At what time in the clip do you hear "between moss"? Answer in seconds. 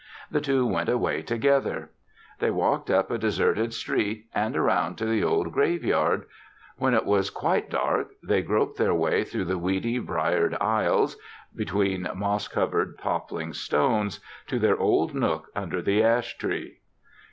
11.55-12.47